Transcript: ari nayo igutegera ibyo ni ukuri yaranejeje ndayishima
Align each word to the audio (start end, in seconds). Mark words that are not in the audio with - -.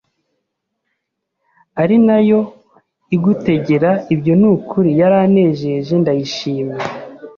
ari 1.81 1.95
nayo 2.05 2.39
igutegera 3.15 3.91
ibyo 4.13 4.33
ni 4.39 4.47
ukuri 4.53 4.89
yaranejeje 4.99 5.93
ndayishima 6.01 6.75